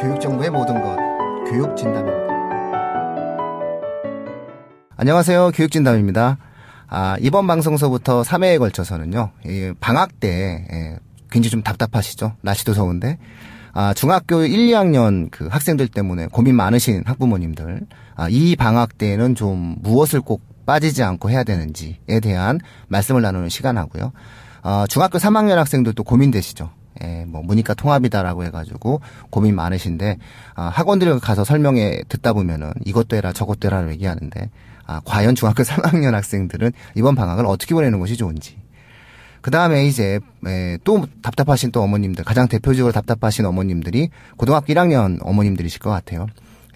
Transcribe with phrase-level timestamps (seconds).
[0.00, 0.96] 교육 정보의 모든 것,
[1.50, 2.30] 교육 진담입니다.
[4.96, 5.50] 안녕하세요.
[5.54, 6.38] 교육 진담입니다.
[6.88, 9.30] 아, 이번 방송서부터 3회에 걸쳐서는요,
[9.80, 10.98] 방학 때, 예,
[11.30, 12.34] 굉장히 좀 답답하시죠?
[12.42, 13.18] 날씨도 더운데.
[13.72, 19.76] 아, 중학교 1, 2학년 그 학생들 때문에 고민 많으신 학부모님들, 아, 이 방학 때에는 좀
[19.80, 22.58] 무엇을 꼭 빠지지 않고 해야 되는지에 대한
[22.88, 24.12] 말씀을 나누는 시간 하고요.
[24.62, 26.70] 어, 중학교 3학년 학생들도 고민되시죠.
[27.02, 29.00] 예, 뭐 문이과 통합이다라고 해가지고
[29.30, 30.18] 고민 많으신데
[30.54, 34.50] 아, 학원들 가서 설명회 듣다 보면은 이것도 해라 저것도 해라 얘기하는데
[34.86, 38.58] 아, 과연 중학교 3학년 학생들은 이번 방학을 어떻게 보내는 것이 좋은지
[39.40, 45.80] 그 다음에 이제 에, 또 답답하신 또 어머님들 가장 대표적으로 답답하신 어머님들이 고등학교 1학년 어머님들이실
[45.80, 46.26] 것 같아요.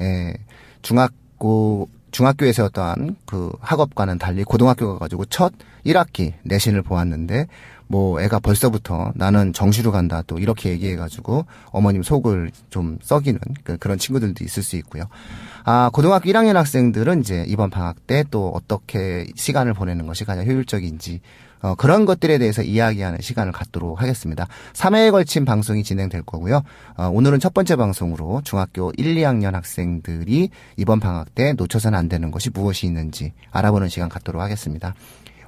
[0.00, 0.34] 에,
[0.82, 5.52] 중학교 중학교에서 어떠한 그 학업과는 달리 고등학교 가 가지고 첫
[5.84, 7.48] 1학기 내신을 보았는데
[7.88, 13.98] 뭐 애가 벌써부터 나는 정시로 간다 또 이렇게 얘기해가지고 어머님 속을 좀 썩이는 그 그런
[13.98, 15.04] 친구들도 있을 수 있고요.
[15.64, 21.20] 아 고등학교 1학년 학생들은 이제 이번 방학 때 또 어떻게 시간을 보내는 것이 가장 효율적인지
[21.64, 24.46] 어, 그런 것들에 대해서 이야기하는 시간을 갖도록 하겠습니다.
[24.74, 26.60] 3회에 걸친 방송이 진행될 거고요.
[26.98, 32.30] 어, 오늘은 첫 번째 방송으로 중학교 1, 2학년 학생들이 이번 방학 때 놓쳐서는 안 되는
[32.30, 34.94] 것이 무엇이 있는지 알아보는 시간 갖도록 하겠습니다.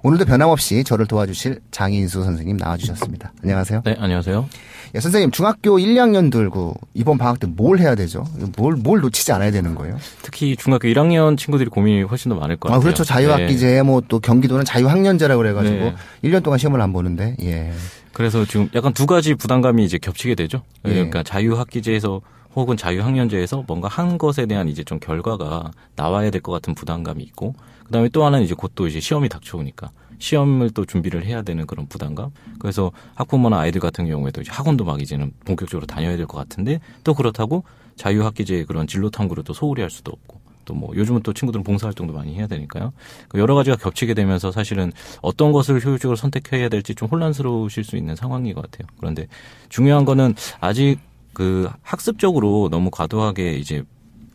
[0.06, 3.32] 오늘도 변함없이 저를 도와주실 장인수 선생님 나와주셨습니다.
[3.42, 3.82] 안녕하세요.
[3.84, 4.48] 네, 안녕하세요.
[4.94, 8.24] 예, 선생님, 중학교 1, 2학년 들고 이번 방학 때 뭘 해야 되죠?
[8.56, 9.96] 뭘, 뭘 놓치지 않아야 되는 거예요?
[10.22, 12.78] 특히 중학교 1학년 친구들이 고민이 훨씬 더 많을 것 같아요.
[12.78, 13.02] 아, 그렇죠.
[13.02, 13.82] 자유학기제, 네.
[13.82, 15.94] 뭐또 경기도는 자유학년제라고 그래가지고 네.
[16.22, 17.72] 1년 동안 시험을 안 보는데, 예.
[18.12, 20.62] 그래서 지금 약간 두 가지 부담감이 이제 겹치게 되죠.
[20.84, 20.90] 예.
[20.90, 22.20] 그러니까 자유학기제에서
[22.56, 27.54] 혹은 자유학년제에서 뭔가 한 것에 대한 이제 좀 결과가 나와야 될 것 같은 부담감이 있고
[27.84, 31.86] 그다음에 또 하나는 이제 곧 또 이제 시험이 닥쳐오니까 시험을 또 준비를 해야 되는 그런
[31.86, 32.30] 부담감.
[32.58, 37.14] 그래서 학부모나 아이들 같은 경우에도 이제 학원도 막 이제는 본격적으로 다녀야 될 것 같은데 또
[37.14, 37.64] 그렇다고
[37.96, 42.12] 자유학기제 그런 진로 탐구를 또 소홀히 할 수도 없고 또 뭐 요즘은 또 친구들은 봉사활동도
[42.12, 42.92] 많이 해야 되니까요.
[43.28, 44.92] 그 여러 가지가 겹치게 되면서 사실은
[45.22, 48.88] 어떤 것을 효율적으로 선택해야 될지 좀 혼란스러우실 수 있는 상황인 것 같아요.
[48.98, 49.28] 그런데
[49.68, 50.98] 중요한 거는 아직
[51.36, 53.82] 그 학습적으로 너무 과도하게 이제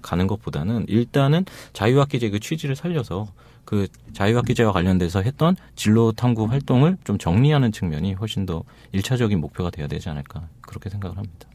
[0.03, 3.27] 가는 것보다는 일단은 자유학기제 그 취지를 살려서
[3.65, 9.87] 그 자유학기제와 관련돼서 했던 진로 탐구 활동을 좀 정리하는 측면이 훨씬 더 일차적인 목표가 돼야
[9.87, 11.47] 되지 않을까 그렇게 생각을 합니다.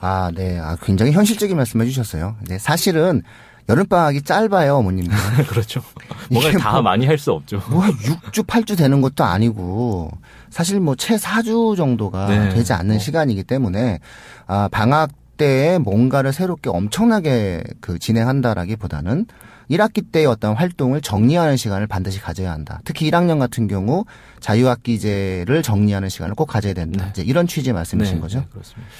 [0.00, 0.58] 아, 네.
[0.58, 2.36] 아, 굉장히 현실적인 말씀 해 주셨어요.
[2.46, 3.22] 네, 사실은
[3.68, 5.16] 여름방학이 짧아요, 어머님들.
[5.48, 5.82] 그렇죠.
[6.30, 7.62] 뭐가 다 뭐, 많이 할 수 없죠.
[7.68, 10.10] 뭐 6주, 8주 되는 것도 아니고,
[10.50, 12.48] 사실 뭐 채 4주 정도가 네.
[12.50, 12.98] 되지 않는 어.
[12.98, 13.98] 시간이기 때문에,
[14.46, 19.26] 아, 방학 때에 뭔가를 새롭게 엄청나게 그 진행한다라기보다는
[19.70, 22.80] 1학기 때의 어떤 활동을 정리하는 시간을 반드시 가져야 한다.
[22.84, 24.04] 특히 1학년 같은 경우
[24.40, 27.04] 자유학기제를 정리하는 시간을 꼭 가져야 된다.
[27.04, 27.10] 네.
[27.10, 28.38] 이제 이런 취지의 말씀이신 네, 거죠?
[28.38, 28.90] 네, 그렇습니다.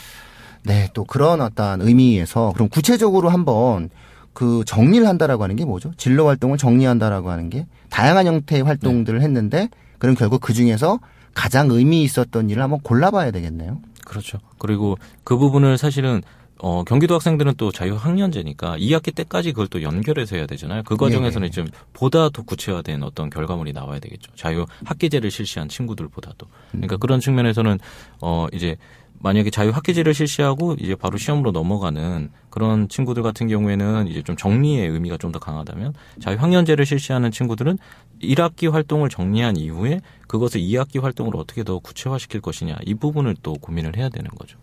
[0.65, 3.91] 네, 또 그런 어떤 의미에서 그럼 구체적으로 한번
[4.33, 5.93] 그 정리를 한다라고 하는 게 뭐죠?
[5.97, 9.25] 진로 활동을 정리한다라고 하는 게 다양한 형태의 활동들을 네.
[9.25, 11.01] 했는데 그럼 결국 그 중에서
[11.35, 13.81] 가장 의미 있었던 일을 한번 골라봐야 되겠네요.
[14.05, 14.39] 그렇죠.
[14.59, 16.23] 그리고 그 부분을 사실은
[16.61, 20.83] 어, 경기도 학생들은 또 자유학년제니까 2학기 때까지 그걸 또 연결해서 해야 되잖아요.
[20.85, 21.53] 그 과정에서는 네.
[21.53, 24.33] 좀 보다 더 구체화된 어떤 결과물이 나와야 되겠죠.
[24.35, 26.47] 자유학기제를 실시한 친구들보다도.
[26.73, 26.99] 그러니까 음.
[26.99, 27.79] 그런 측면에서는
[28.21, 28.77] 어, 이제
[29.21, 34.89] 만약에 자유 학기제를 실시하고 이제 바로 시험으로 넘어가는 그런 친구들 같은 경우에는 이제 좀 정리의
[34.89, 37.79] 의미가 좀 더 강하다면 자유 학년제를 실시하는 친구들은
[38.23, 43.97] 1학기 활동을 정리한 이후에 그것을 2학기 활동으로 어떻게 더 구체화시킬 것이냐 이 부분을 또 고민을
[43.97, 44.57] 해야 되는 거죠.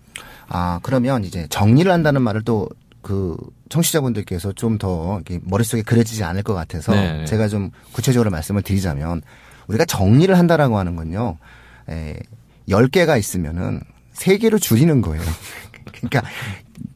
[0.48, 3.38] 아, 그러면 이제 정리를 한다는 말을 또그
[3.70, 7.18] 청취자분들께서 좀 더 머릿속에 그려지지 않을 것 같아서 네네.
[7.20, 7.26] 네.
[7.26, 9.22] 제가 좀 구체적으로 말씀을 드리자면
[9.68, 11.38] 우리가 정리를 한다라고 하는 건요.
[11.90, 12.18] 에,
[12.70, 13.82] 10개가 있으면은
[14.16, 15.24] 3개로 줄이는 거예요.
[15.94, 16.24] 그러니까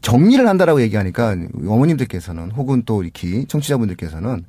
[0.02, 1.36] 정리를 한다라고 얘기하니까
[1.66, 4.46] 어머님들께서는 혹은 또 이렇게 청취자분들께서는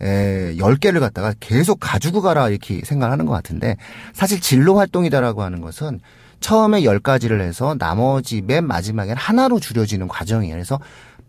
[0.00, 3.76] 에, 10개를 갖다가 계속 가지고 가라 이렇게 생각하는 것 같은데
[4.12, 6.00] 사실 진로 활동이다라고 하는 것은
[6.40, 10.54] 처음에 열가지를 해서 나머지 맨 마지막엔 하나로 줄여지는 과정이에요.
[10.54, 10.80] 그래서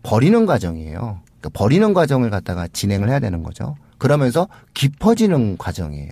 [0.02, 1.20] 버리는 과정이에요.
[1.40, 3.76] 그러니까 버리는 과정을 갖다가 진행을 해야 되는 거죠.
[3.98, 6.10] 그러면서 깊어지는 과정이에요.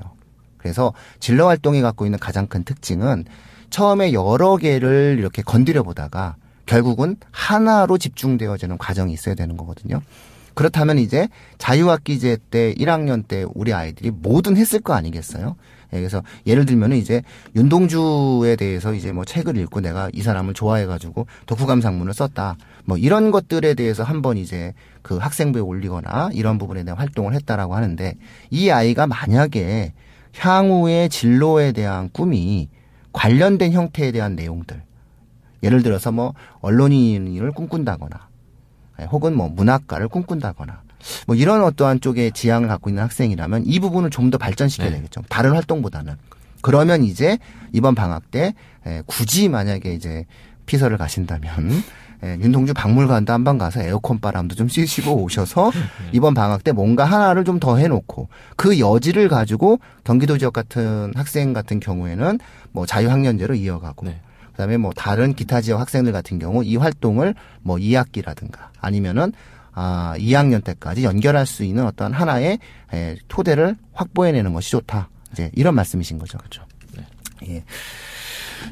[0.56, 3.25] 그래서 진로 활동이 갖고 있는 가장 큰 특징은
[3.72, 6.36] 처음에 여러 개를 이렇게 건드려 보다가
[6.66, 10.00] 결국은 하나로 집중되어지는 과정이 있어야 되는 거거든요.
[10.54, 15.56] 그렇다면 이제 자유학기제 때 1학년 때 우리 아이들이 뭐든 했을 거 아니겠어요?
[15.94, 17.22] 예, 그래서 예를 들면은 이제
[17.56, 22.56] 윤동주에 대해서 이제 뭐 책을 읽고 내가 이 사람을 좋아해가지고 독후감 상문을 썼다.
[22.84, 28.14] 뭐 이런 것들에 대해서 한번 이제 그 학생부에 올리거나 이런 부분에 대한 활동을 했다라고 하는데
[28.50, 29.94] 이 아이가 만약에
[30.36, 32.69] 향후의 진로에 대한 꿈이
[33.12, 34.82] 관련된 형태에 대한 내용들
[35.62, 38.29] 예를 들어서 뭐 언론인을 꿈꾼다거나
[39.00, 40.82] 예, 혹은 뭐 문학가를 꿈꾼다거나
[41.26, 44.97] 뭐 이런 어떠한 쪽의 지향을 갖고 있는 학생이라면 이 부분을 좀 더 발전시켜야 네.
[44.97, 45.23] 되겠죠.
[45.29, 46.14] 다른 활동보다는.
[46.62, 47.38] 그러면 이제
[47.73, 48.55] 이번 방학 때
[48.87, 50.26] 에, 굳이 만약에 이제
[50.67, 51.82] 피서를 가신다면
[52.22, 55.72] 에, 윤동주 박물관도 한번 가서 에어컨 바람도 좀 쐬시고 오셔서
[56.12, 61.52] 이번 방학 때 뭔가 하나를 좀 더 해놓고 그 여지를 가지고 경기도 지역 같은 학생
[61.52, 62.38] 같은 경우에는
[62.72, 64.20] 뭐 자유학년제로 이어가고 네.
[64.52, 69.32] 그다음에 뭐 다른 기타 지역 학생들 같은 경우 이 활동을 뭐 2학기라든가 아니면은
[69.74, 72.58] 아 2학년 때까지 연결할 수 있는 어떤 하나의
[72.92, 75.08] 에, 토대를 확보해내는 것이 좋다.
[75.32, 76.36] 이제 이런 말씀이신 거죠.
[76.38, 76.64] 그렇죠.
[76.96, 77.06] 네.
[77.48, 77.64] 예.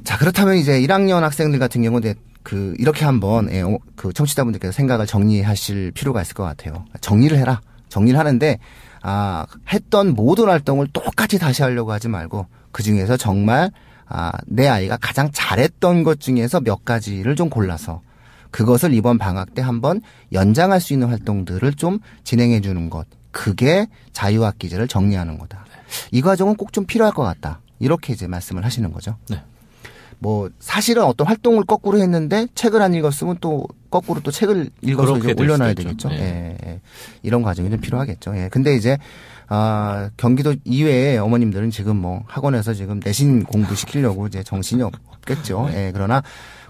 [0.05, 4.73] 자 그렇다면 이제 1학년 학생들 같은 경우 이제 그 이렇게 한번 예, 어, 그 청취자분들께서
[4.73, 6.85] 생각을 정리하실 필요가 있을 것 같아요.
[7.01, 7.61] 정리를 해라.
[7.89, 8.59] 정리를 하는데
[9.03, 13.71] 아 했던 모든 활동을 똑같이 다시 하려고 하지 말고 그 중에서 정말
[14.07, 18.01] 아, 내 아이가 가장 잘했던 것 중에서 몇 가지를 좀 골라서
[18.51, 20.01] 그것을 이번 방학 때 한번
[20.33, 23.07] 연장할 수 있는 활동들을 좀 진행해 주는 것.
[23.31, 25.65] 그게 자유학기제를 정리하는 거다.
[26.11, 27.61] 이 과정은 꼭 좀 필요할 것 같다.
[27.79, 29.17] 이렇게 이제 말씀을 하시는 거죠.
[29.29, 29.41] 네.
[30.21, 35.35] 뭐 사실은 어떤 활동을 거꾸로 했는데 책을 안 읽었으면 또 거꾸로 또 책을 읽어서 이제
[35.35, 36.11] 될 올려놔야 되겠죠.
[36.13, 36.81] 예, 예.
[37.23, 38.37] 이런 과정이 좀 필요하겠죠.
[38.37, 38.49] 예.
[38.53, 38.99] 근데 이제
[39.49, 45.69] 아 경기도 이외에 어머님들은 지금 뭐 학원에서 지금 내신 공부 시키려고 이제 정신이 없- 없겠죠.
[45.73, 45.87] 네.
[45.89, 45.93] 예.
[45.93, 46.23] 그러나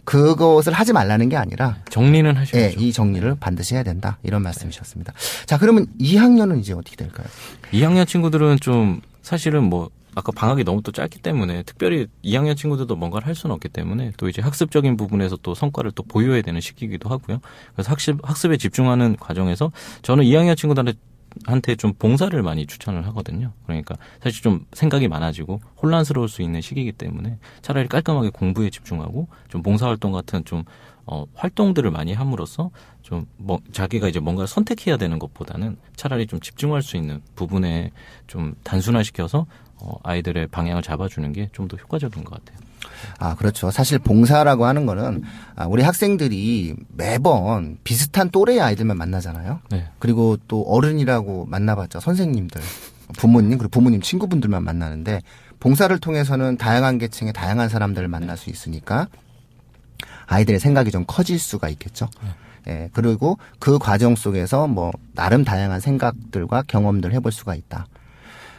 [0.05, 2.81] 그것을 하지 말라는 게 아니라 정리는 하셔야죠.
[2.81, 4.19] 예, 이 정리를 반드시 해야 된다.
[4.23, 5.13] 이런 말씀이셨습니다.
[5.47, 7.27] 자, 그러면 2학년은 이제 어떻게 될까요?
[7.73, 13.27] 2학년 친구들은 좀 사실은 뭐 아까 방학이 너무 또 짧기 때문에 특별히 2학년 친구들도 뭔가를
[13.27, 17.41] 할 수는 없기 때문에 또 이제 학습적인 부분에서 또 성과를 또 보여야 되는 시기이기도 하고요.
[17.75, 19.71] 그래서 학습 학습에 집중하는 과정에서
[20.03, 20.99] 저는 2학년 친구들한테
[21.47, 23.53] 한테 좀 봉사를 많이 추천을 하거든요.
[23.65, 29.63] 그러니까 사실 좀 생각이 많아지고 혼란스러울 수 있는 시기이기 때문에 차라리 깔끔하게 공부에 집중하고 좀
[29.63, 30.65] 봉사활동 같은 좀
[31.13, 32.71] 어, 활동들을 많이 함으로써
[33.03, 37.91] 좀 뭐, 자기가 이제 뭔가를 선택해야 되는 것보다는 차라리 좀 집중할 수 있는 부분에
[38.29, 39.47] 좀 단순화시켜서
[39.79, 42.61] 어, 아이들의 방향을 잡아주는 게 좀 더 효과적인 것 같아요.
[43.19, 43.71] 아, 그렇죠.
[43.73, 45.23] 사실 봉사라고 하는 거는
[45.57, 49.61] 아, 우리 학생들이 매번 비슷한 또래의 아이들만 만나잖아요.
[49.71, 49.89] 네.
[49.99, 52.61] 그리고 또 어른이라고 만나봤자 선생님들,
[53.17, 55.23] 부모님, 그리고 부모님 친구분들만 만나는데
[55.59, 59.09] 봉사를 통해서는 다양한 계층의 다양한 사람들을 만날 수 있으니까
[60.27, 62.09] 아이들의 생각이 좀 커질 수가 있겠죠.
[62.69, 67.87] 예, 그리고 그 과정 속에서 뭐 나름 다양한 생각들과 경험들 해볼 수가 있다.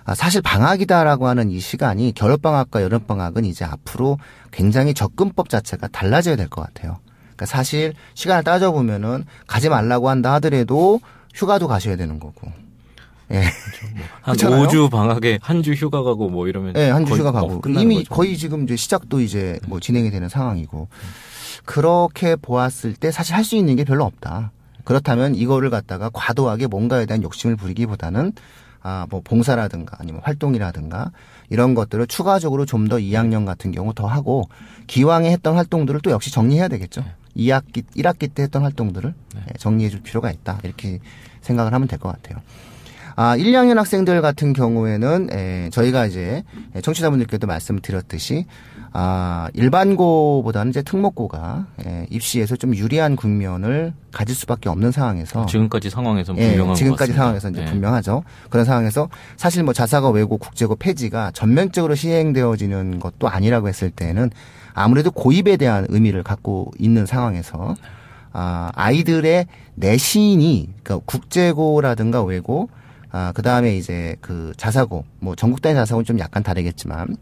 [0.04, 4.18] 아, 사실 방학이다라고 하는 이 시간이 겨울 방학과 여름 방학은 이제 앞으로
[4.52, 6.98] 굉장히 접근법 자체가 달라져야 될 것 같아요.
[7.36, 11.00] 그러니까 사실 시간을 따져 보면은 가지 말라고 한다 하더라도
[11.36, 12.52] 휴가도 가셔야 되는 거고.
[13.32, 13.44] 예.
[14.24, 14.68] 한 그렇잖아요.
[14.68, 17.70] 5주 방학에 한 주 휴가 가고 뭐 이러면 예, 한 주 휴가 뭐 가고.
[17.70, 18.14] 이미 거죠.
[18.16, 20.88] 거의 지금 이제 시작도 이제 뭐 진행이 되는 상황이고.
[21.66, 24.52] 그렇게 보았을 때 사실 할 수 있는 게 별로 없다.
[24.84, 28.34] 그렇다면 이거를 갖다가 과도하게 뭔가에 대한 욕심을 부리기보다는
[28.84, 31.12] 아, 뭐 봉사라든가 아니면 활동이라든가
[31.50, 34.50] 이런 것들을 추가적으로 좀 더 2학년 같은 경우 더 하고
[34.88, 37.04] 기왕에 했던 활동들을 또 역시 정리해야 되겠죠.
[37.38, 40.60] 2학기, 1학기 때 했던 활동들을 예, 정리해 줄 필요가 있다.
[40.64, 41.00] 이렇게
[41.42, 42.42] 생각을 하면 될 것 같아요.
[43.16, 46.44] 아, 1, 2학년 학생들 같은 경우에는 에, 저희가 이제
[46.82, 48.46] 청취자분들께도 말씀드렸듯이
[48.94, 56.34] 아, 일반고보다는 이제 특목고가 에, 입시에서 좀 유리한 국면을 가질 수밖에 없는 상황에서 지금까지 상황에서
[56.38, 57.14] 예, 분명한 것 지금까지.
[57.14, 57.72] 상황에서 이제 네.
[57.72, 58.24] 분명하죠.
[58.50, 64.30] 그런 상황에서 사실 뭐 자사고 외고 국제고 폐지가 전면적으로 시행되어지는 것도 아니라고 했을 때는
[64.74, 67.76] 아무래도 고입에 대한 의미를 갖고 있는 상황에서
[68.34, 72.70] 아, 아이들의 내신이 그러니까 국제고라든가 외고
[73.12, 77.18] 아, 그 다음에 이제 그 자사고 뭐 전국 단위 자사고는 좀 약간 다르겠지만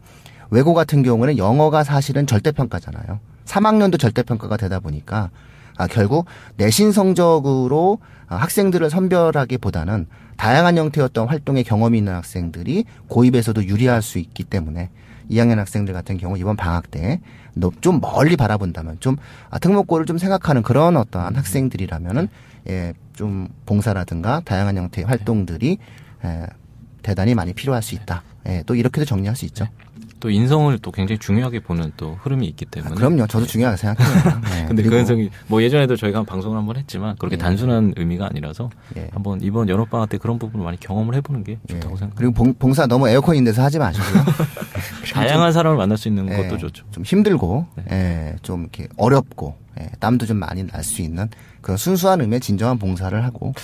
[0.50, 3.20] 외고 같은 경우는 영어가 사실은 절대평가잖아요.
[3.44, 5.30] 3학년도 절대평가가 되다 보니까
[5.76, 10.06] 아, 결국 내신 성적으로 아, 학생들을 선별하기보다는
[10.36, 14.90] 다양한 형태였던 활동의 경험이 있는 학생들이 고입에서도 유리할 수 있기 때문에
[15.30, 17.20] 2학년 학생들 같은 경우 이번 방학 때
[17.80, 19.16] 좀 멀리 바라본다면 좀
[19.50, 22.28] 아, 특목고를 좀 생각하는 그런 어떠한 학생들이라면은
[22.68, 25.76] 예, 좀 봉사라든가 다양한 형태의 활동들이
[26.24, 26.46] 예,
[27.02, 28.22] 대단히 많이 필요할 수 있다.
[28.48, 29.66] 예, 또 이렇게도 정리할 수 있죠.
[30.20, 33.26] 또 인성을 또 굉장히 중요하게 보는 또 흐름이 있기 아, 때문에 그럼요.
[33.26, 34.40] 저도 중요하게 생각해요.
[34.40, 37.38] 네, 근데 그 현상이 뭐 예전에도 저희가 방송을 한번 했지만 그렇게 예.
[37.38, 39.08] 단순한 의미가 아니라서 예.
[39.12, 41.74] 한번 이번 여름방학 때 그런 부분을 많이 경험을 해보는 게 예.
[41.74, 42.14] 좋다고 생각합니다.
[42.16, 44.24] 그리고 봉, 봉사 너무 에어컨 있는 데서 하지 마시고요.
[45.12, 46.84] 다양한 사람을 만날 수 있는 예, 것도 좋죠.
[46.90, 47.84] 좀 힘들고, 네.
[47.90, 51.28] 예, 좀 이렇게 어렵고, 예, 땀도 좀 많이 날 수 있는
[51.60, 53.54] 그런 순수한 의미의 진정한 봉사를 하고, 뭐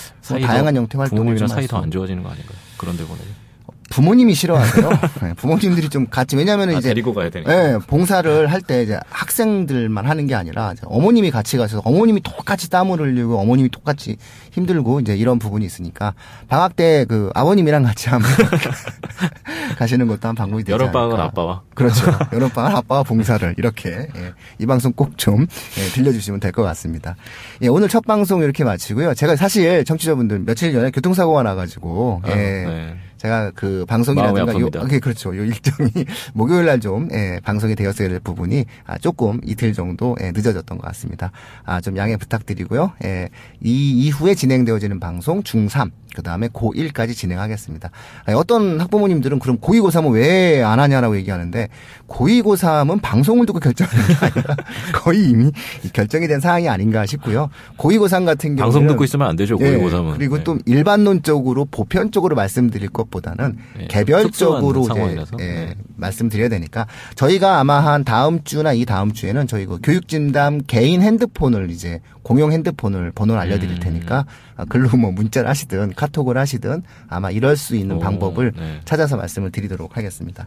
[0.46, 2.56] 다양한 형태 활동을 좀 사이 할더 수- 안 좋아지는 거 아닌가요?
[2.76, 3.45] 그런 데 보내면.
[3.90, 4.90] 부모님이 싫어하세요.
[5.22, 7.50] 네, 부모님들이 좀 같이 왜냐하면 아, 이제 데리고 가야 되니까.
[7.54, 12.98] 네, 봉사를 할 때 이제 학생들만 하는 게 아니라 어머님이 같이 가셔서 어머님이 똑같이 땀을
[13.00, 14.16] 흘리고 어머님이 똑같이
[14.52, 16.14] 힘들고 이제 이런 부분이 있으니까
[16.48, 18.28] 방학 때 그 아버님이랑 같이 한번
[19.78, 21.24] 가시는 것도 한 방법이 되지 여름 방학은 않을까.
[21.28, 21.62] 아빠와.
[21.74, 22.06] 그렇죠.
[22.32, 25.46] 여름 방학 아빠와 봉사를 이렇게 예, 이 방송 꼭좀
[25.78, 27.16] 예, 들려주시면 될 것 같습니다.
[27.62, 29.14] 예, 오늘 첫 방송 이렇게 마치고요.
[29.14, 32.96] 제가 사실 청취자분들 며칠 전에 교통사고가 나가지고 아, 예, 네.
[33.16, 34.92] 제가 그 방송이라든가 요, 아픕니다.
[34.92, 35.36] 예, 그렇죠.
[35.36, 35.90] 요 일정이
[36.34, 40.86] 목요일 날 좀 예, 방송이 되었어야 될 부분이 아, 조금 이틀 정도 예, 늦어졌던 것
[40.88, 41.32] 같습니다.
[41.64, 42.92] 아, 좀 양해 부탁드리고요.
[43.04, 43.30] 예,
[43.62, 47.90] 이 이후에 진행되어지는 방송 중3 그 다음에 고1까지 진행하겠습니다.
[48.24, 51.68] 아, 어떤 학부모님들은 그럼 고2 고3은 왜 안 하냐라고 얘기하는데
[52.08, 54.56] 고2 고3은 방송을 듣고 결정하는 게 아니라
[54.94, 55.52] 거의 이미
[55.92, 57.50] 결정이 된 사항이 아닌가 싶고요.
[57.76, 59.58] 고2 고3 같은 경우는 방송 듣고 있으면 안 되죠.
[59.60, 60.14] 예, 고위고삼은.
[60.14, 60.44] 그리고 네.
[60.44, 65.00] 또 일반론적으로 보편적으로 말씀드릴 것보다는 네, 개별적으로 이제.
[65.40, 65.74] 예, 네.
[65.96, 71.70] 말씀드려야 되니까 저희가 아마 한 다음 주나 이 다음 주에는 저희 그 교육진담 개인 핸드폰을
[71.70, 73.80] 이제 공용 핸드폰을 번호를 알려드릴 음.
[73.80, 74.26] 테니까
[74.56, 78.80] 아, 글로 뭐 문자를 하시든 카톡을 하시든 아마 이럴 수 있는 오, 방법을 네.
[78.84, 80.46] 찾아서 말씀을 드리도록 하겠습니다.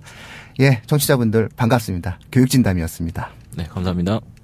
[0.59, 2.19] 예, 청취자분들 반갑습니다.
[2.31, 3.29] 교육진담이었습니다.
[3.57, 4.19] 네, 감사합니다.